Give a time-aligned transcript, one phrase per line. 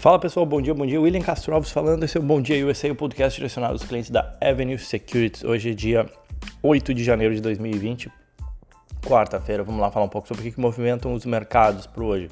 [0.00, 1.00] Fala pessoal, bom dia, bom dia.
[1.00, 4.10] William Castro Alves falando, esse é o Bom Dia USA, o podcast direcionado aos clientes
[4.12, 5.42] da Avenue Securities.
[5.42, 6.06] Hoje é dia
[6.62, 8.08] 8 de janeiro de 2020,
[9.08, 9.64] quarta-feira.
[9.64, 12.28] Vamos lá falar um pouco sobre o que movimentam os mercados para hoje.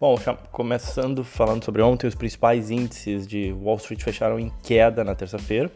[0.00, 0.16] Bom,
[0.52, 5.70] começando falando sobre ontem, os principais índices de Wall Street fecharam em queda na terça-feira,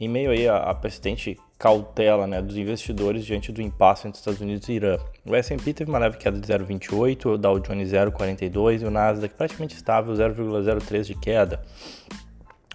[0.00, 4.68] em meio aí a, persistente cautela né, dos investidores diante do impasse entre Estados Unidos
[4.68, 4.96] e Irã.
[5.26, 9.34] O S&P teve uma leve queda de 0,28, o Dow Jones 0,42 e o Nasdaq
[9.34, 11.60] praticamente estável 0,03 de queda.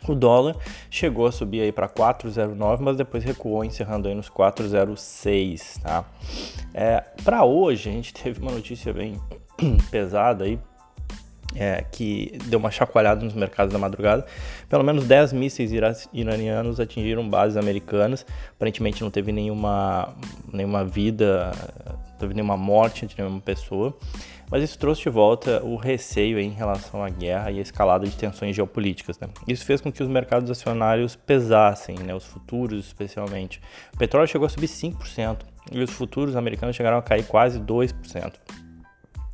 [0.08, 0.56] O dólar
[0.90, 6.04] chegou a subir aí para 4,09, mas depois recuou, encerrando aí nos 4,06, tá?
[6.74, 9.20] É, para hoje a gente teve uma notícia bem
[9.90, 10.60] pesada aí
[11.56, 14.26] é, que deu uma chacoalhada nos mercados da madrugada.
[14.70, 15.72] Pelo menos 10 mísseis
[16.14, 18.26] iranianos atingiram bases americanas.
[18.56, 20.14] Aparentemente não teve nenhuma,
[20.52, 21.52] nenhuma vida,
[21.86, 23.96] não teve nenhuma morte de nenhuma pessoa.
[24.50, 28.16] Mas isso trouxe de volta o receio em relação à guerra e a escalada de
[28.16, 29.18] tensões geopolíticas.
[29.20, 29.28] Né?
[29.48, 32.14] Isso fez com que os mercados acionários pesassem, né?
[32.14, 33.60] os futuros especialmente.
[33.94, 35.38] O petróleo chegou a subir 5%
[35.72, 38.34] e os futuros americanos chegaram a cair quase 2%.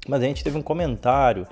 [0.09, 1.47] Mas a gente teve um comentário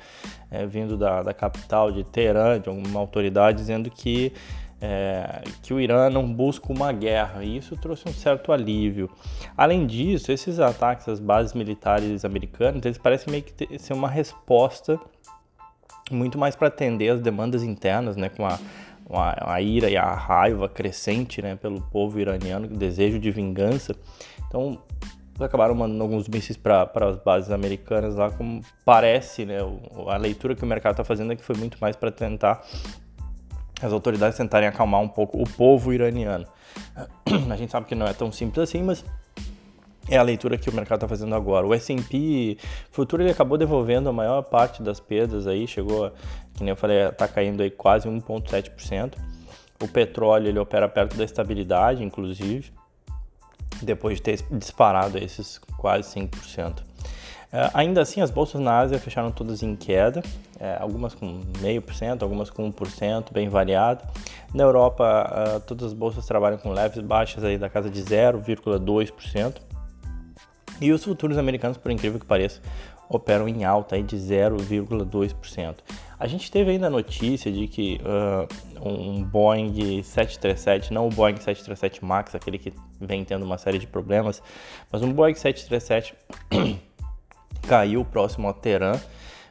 [0.50, 4.34] é, vindo da, da capital de Teherã, de alguma autoridade, dizendo que,
[4.82, 9.10] é, que o Irã não busca uma guerra, e isso trouxe um certo alívio.
[9.56, 14.10] Além disso, esses ataques às bases militares americanas, eles parecem meio que ter, ser uma
[14.10, 15.00] resposta
[16.12, 18.58] muito mais para atender as demandas internas, né, com a,
[19.10, 23.96] a, a, ira e a raiva crescente né, pelo povo iraniano, o desejo de vingança.
[24.48, 24.80] Então,
[25.46, 29.58] acabaram mandando alguns mísseis para as bases americanas lá, como parece, né?
[30.08, 32.66] A leitura que o mercado está fazendo é que foi muito mais para tentar
[33.82, 36.46] as autoridades tentarem acalmar um pouco o povo iraniano.
[37.52, 39.06] A gente sabe que não é tão simples assim, mas
[40.10, 41.68] é a leitura que o mercado está fazendo agora.
[41.68, 42.58] O S&P
[42.90, 46.12] futuro ele acabou devolvendo a maior parte das perdas aí, chegou,
[46.56, 49.16] que nem eu falei, está caindo aí quase 1,7%.
[49.84, 52.72] O petróleo ele opera perto da estabilidade, inclusive
[53.82, 56.80] depois de ter disparado esses quase 5%.
[57.48, 62.22] Uh, ainda assim, as bolsas na Ásia fecharam todas em queda, uh, algumas com 0,5%,
[62.22, 64.04] algumas com 1%, bem variado.
[64.54, 69.62] Na Europa, uh, todas as bolsas trabalham com leves baixas aí da casa de 0,2%.
[70.82, 72.62] E os futuros americanos, por incrível que pareça,
[73.10, 75.76] operam em alta aí de 0,2%.
[76.20, 81.36] A gente teve ainda a notícia de que uh, um Boeing 737, não o Boeing
[81.36, 84.42] 737 MAX, aquele que vem tendo uma série de problemas,
[84.92, 86.16] mas um Boeing 737
[87.68, 88.94] caiu próximo a Teherã,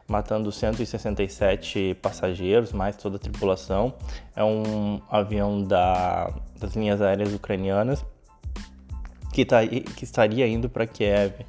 [0.08, 3.94] matando 167 passageiros, mais toda a tripulação.
[4.34, 8.04] É um avião da, das linhas aéreas ucranianas
[9.32, 11.44] que, tá, que estaria indo para Kiev.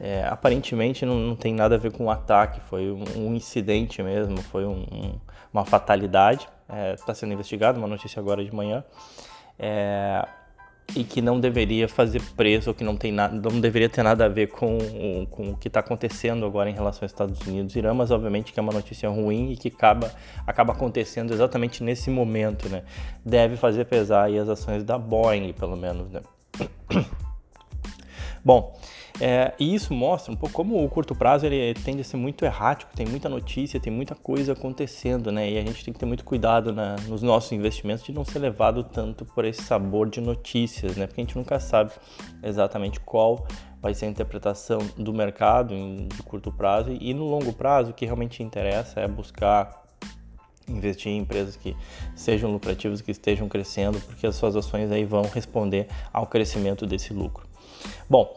[0.00, 3.34] É, aparentemente não, não, tem nada a ver com o um ataque, foi um, um,
[3.34, 5.18] incidente mesmo, foi um,
[5.52, 6.48] uma fatalidade.
[6.68, 8.84] Está é, tá sendo investigado, uma notícia agora de manhã.
[9.58, 10.26] É,
[10.94, 14.26] e que não deveria fazer preço, ou que não, tem nada, não deveria ter nada
[14.26, 14.78] a ver com,
[15.30, 18.52] com o que está acontecendo agora em relação aos Estados Unidos e Irã, mas obviamente
[18.52, 20.12] que é uma notícia ruim e que acaba,
[20.46, 22.84] acaba acontecendo exatamente nesse momento, né?
[23.24, 26.20] Deve fazer pesar as ações da Boeing, pelo menos, né?
[28.44, 28.78] Bom,
[29.20, 32.44] é, e isso mostra um pouco como o curto prazo ele tende a ser muito
[32.44, 35.48] errático, tem muita notícia, tem muita coisa acontecendo, né?
[35.50, 38.40] E a gente tem que ter muito cuidado na, nos nossos investimentos de não ser
[38.40, 41.06] levado tanto por esse sabor de notícias, né?
[41.06, 41.92] Porque a gente nunca sabe
[42.42, 43.46] exatamente qual
[43.80, 47.94] vai ser a interpretação do mercado em, de curto prazo e no longo prazo o
[47.94, 49.84] que realmente interessa é buscar
[50.66, 51.76] investir em empresas que
[52.16, 57.12] sejam lucrativas, que estejam crescendo, porque as suas ações aí vão responder ao crescimento desse
[57.12, 57.53] lucro.
[58.08, 58.36] Bom,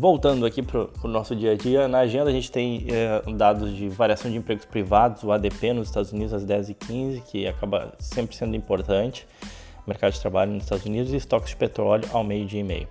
[0.00, 3.74] Voltando aqui para o nosso dia a dia, na agenda a gente tem é, dados
[3.74, 8.36] de variação de empregos privados, o ADP nos Estados Unidos às 10h15, que acaba sempre
[8.36, 9.26] sendo importante,
[9.88, 12.88] mercado de trabalho nos Estados Unidos, e estoques de petróleo ao meio-dia e meio.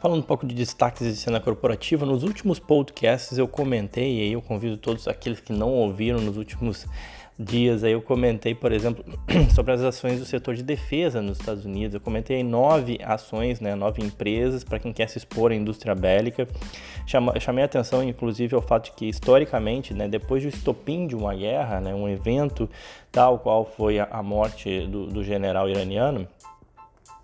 [0.00, 4.32] Falando um pouco de destaques de cena corporativa, nos últimos podcasts eu comentei, e aí
[4.32, 6.86] eu convido todos aqueles que não ouviram nos últimos
[7.42, 9.02] dias aí eu comentei, por exemplo,
[9.54, 11.94] sobre as ações do setor de defesa nos Estados Unidos.
[11.94, 16.46] Eu comentei nove ações, né, nove empresas para quem quer se expor à indústria bélica.
[17.06, 21.34] Chamei a atenção, inclusive, ao fato de que, historicamente, né, depois do estopim de uma
[21.34, 22.68] guerra, né, um evento
[23.10, 26.28] tal qual foi a, a morte do, do, general iraniano,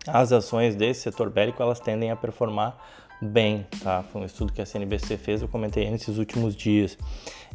[0.06, 2.78] as ações desse setor bélico elas tendem a performar
[3.20, 4.02] bem, tá?
[4.02, 6.98] Foi um estudo que a CNBC fez, eu comentei nesses últimos dias.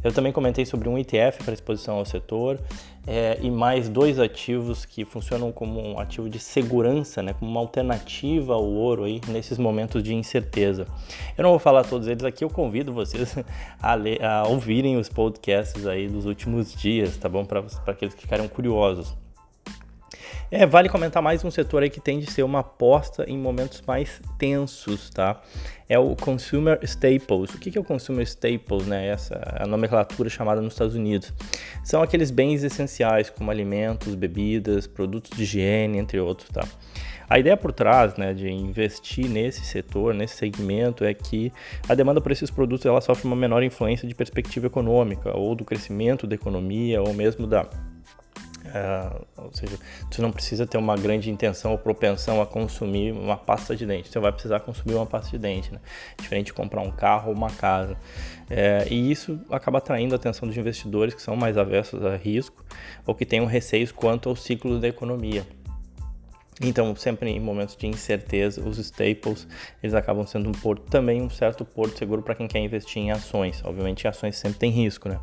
[0.02, 2.58] Eu também comentei sobre um ETF para exposição ao setor
[3.06, 7.60] é, e mais dois ativos que funcionam como um ativo de segurança, né, como uma
[7.60, 10.86] alternativa ao ouro aí nesses momentos de incerteza.
[11.38, 13.36] Eu não vou falar todos eles aqui, eu convido vocês
[13.80, 17.44] a, ler, a ouvirem os podcasts aí dos últimos dias, tá bom?
[17.44, 19.21] Para aqueles que ficaram curiosos.
[20.50, 23.82] É, vale comentar mais um setor aí que tende a ser uma aposta em momentos
[23.86, 25.40] mais tensos, tá?
[25.88, 27.54] É o Consumer Staples.
[27.54, 29.08] O que é o Consumer Staples, né?
[29.08, 31.32] Essa a nomenclatura chamada nos Estados Unidos.
[31.82, 36.66] São aqueles bens essenciais como alimentos, bebidas, produtos de higiene, entre outros, tá?
[37.32, 41.50] A ideia por trás né, de investir nesse setor, nesse segmento, é que
[41.88, 45.64] a demanda por esses produtos ela sofre uma menor influência de perspectiva econômica, ou do
[45.64, 47.66] crescimento da economia, ou mesmo da
[48.72, 49.78] Uh, ou seja,
[50.10, 54.08] você não precisa ter uma grande intenção ou propensão a consumir uma pasta de dente.
[54.08, 55.78] Você vai precisar consumir uma pasta de dente, né?
[56.18, 57.98] Diferente de comprar um carro ou uma casa.
[58.48, 62.64] É, e isso acaba atraindo a atenção dos investidores que são mais avessos a risco
[63.06, 65.46] ou que tenham receios quanto ao ciclo da economia.
[66.60, 69.46] Então, sempre em momentos de incerteza, os staples
[69.82, 73.10] eles acabam sendo um porto também um certo porto seguro para quem quer investir em
[73.10, 73.62] ações.
[73.64, 75.18] Obviamente, ações sempre tem risco, né?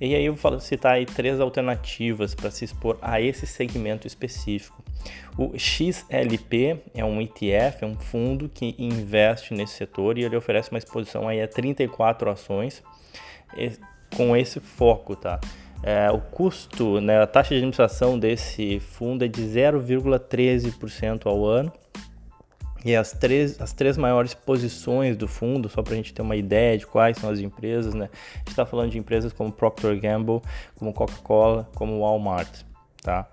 [0.00, 4.82] E aí eu vou citar aí três alternativas para se expor a esse segmento específico.
[5.36, 10.70] O XLP é um ETF, é um fundo que investe nesse setor e ele oferece
[10.70, 12.82] uma exposição aí a 34 ações
[14.16, 15.40] com esse foco, tá?
[15.82, 21.70] É, o custo, né, a taxa de administração desse fundo é de 0,13% ao ano
[22.84, 26.36] e as três, as três maiores posições do fundo, só para a gente ter uma
[26.36, 28.10] ideia de quais são as empresas, né?
[28.34, 30.42] A gente está falando de empresas como Procter Gamble,
[30.74, 32.62] como Coca-Cola, como Walmart,
[33.02, 33.26] tá?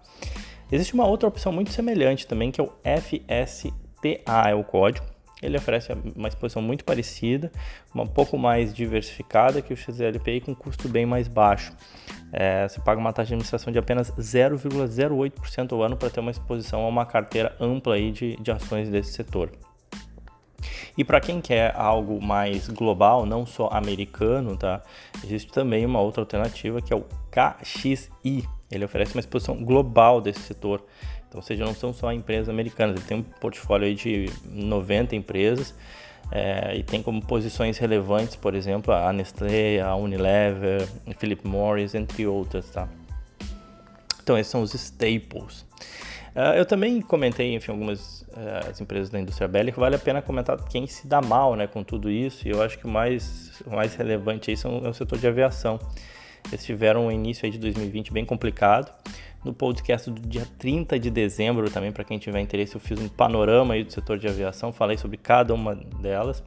[0.71, 2.71] Existe uma outra opção muito semelhante também, que é o
[3.01, 5.05] FSTA, é o código.
[5.41, 7.51] Ele oferece uma exposição muito parecida,
[7.93, 11.73] um pouco mais diversificada que o XLP e com custo bem mais baixo.
[12.31, 16.31] É, você paga uma taxa de administração de apenas 0,08% ao ano para ter uma
[16.31, 19.51] exposição a uma carteira ampla aí de, de ações desse setor.
[20.97, 24.81] E para quem quer algo mais global, não só americano, tá?
[25.23, 28.47] Existe também uma outra alternativa que é o KXI.
[28.69, 30.83] Ele oferece uma exposição global desse setor.
[31.27, 35.15] Então, ou seja, não são só empresas americanas, ele tem um portfólio aí de 90
[35.15, 35.73] empresas
[36.31, 41.95] é, e tem como posições relevantes, por exemplo, a Nestlé, a Unilever, a Philip Morris,
[41.95, 42.87] entre outras, tá?
[44.21, 45.65] Então, esses são os staples.
[46.33, 50.21] Uh, eu também comentei, enfim, algumas uh, as empresas da indústria bélica, vale a pena
[50.21, 53.61] comentar quem se dá mal né, com tudo isso, e eu acho que o mais,
[53.65, 55.77] o mais relevante aí são, é o setor de aviação.
[56.47, 58.91] Eles tiveram um início aí de 2020 bem complicado,
[59.43, 63.07] no podcast do dia 30 de dezembro, também para quem tiver interesse, eu fiz um
[63.07, 66.43] panorama aí do setor de aviação, falei sobre cada uma delas.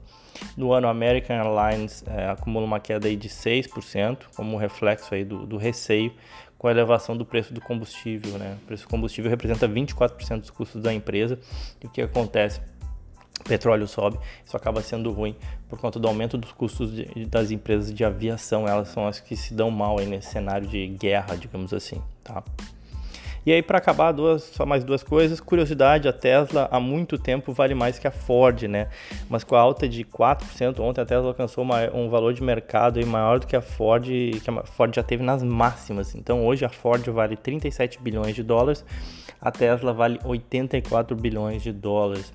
[0.57, 5.47] No ano, American Airlines é, acumula uma queda aí de 6%, como reflexo aí do,
[5.47, 6.13] do receio
[6.59, 8.39] com a elevação do preço do combustível.
[8.39, 8.57] Né?
[8.63, 11.39] O preço do combustível representa 24% dos custos da empresa.
[11.83, 12.61] E o que acontece?
[13.41, 15.37] O petróleo sobe, isso acaba sendo ruim
[15.69, 18.67] por conta do aumento dos custos de, das empresas de aviação.
[18.67, 22.01] Elas são as que se dão mal aí nesse cenário de guerra, digamos assim.
[22.23, 22.43] Tá?
[23.47, 25.39] E aí, para acabar, duas, só mais duas coisas.
[25.39, 28.89] Curiosidade, a Tesla há muito tempo vale mais que a Ford, né?
[29.29, 32.99] Mas com a alta de 4%, ontem a Tesla alcançou uma, um valor de mercado
[32.99, 36.15] aí maior do que a Ford, que a Ford já teve nas máximas.
[36.15, 38.85] Então hoje a Ford vale 37 bilhões de dólares,
[39.41, 42.33] a Tesla vale 84 bilhões de dólares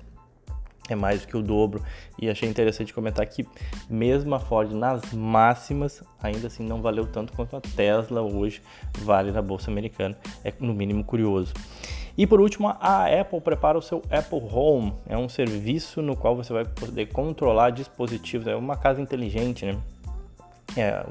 [0.92, 1.82] é mais do que o dobro.
[2.20, 3.46] E achei interessante comentar que
[3.88, 8.62] mesmo a Ford nas máximas, ainda assim não valeu tanto quanto a Tesla hoje
[8.98, 10.16] vale na bolsa americana.
[10.44, 11.52] É no mínimo curioso.
[12.16, 14.92] E por último, a Apple prepara o seu Apple Home.
[15.06, 18.46] É um serviço no qual você vai poder controlar dispositivos.
[18.46, 19.78] É uma casa inteligente, né?
[20.76, 21.04] É,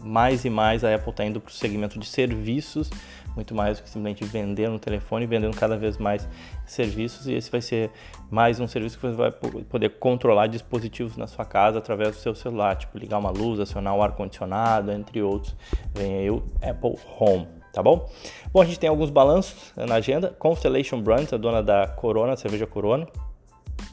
[0.00, 2.90] mais e mais a Apple está indo para o segmento de serviços
[3.34, 6.28] muito mais do que simplesmente vender no telefone, vendendo cada vez mais
[6.66, 7.90] serviços e esse vai ser
[8.30, 12.34] mais um serviço que você vai poder controlar dispositivos na sua casa através do seu
[12.34, 15.56] celular, tipo ligar uma luz, acionar o ar condicionado, entre outros.
[15.94, 18.08] Vem aí o Apple Home tá bom?
[18.52, 20.28] Bom, a gente tem alguns balanços na agenda.
[20.38, 23.08] Constellation Brands, a dona da Corona, cerveja Corona,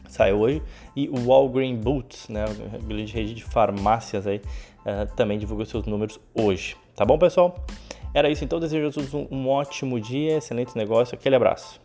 [0.08, 0.62] sai hoje.
[0.96, 2.46] E o Walgreen Boots, né,
[2.84, 4.42] grande rede de farmácias aí,
[4.80, 6.76] uh, também divulgou seus números hoje.
[6.96, 7.56] Tá bom, pessoal?
[8.14, 11.80] Era isso então, desejo a todos um, ótimo dia, excelente negócio, aquele abraço.